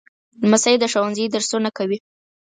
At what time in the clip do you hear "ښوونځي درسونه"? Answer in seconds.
0.91-1.69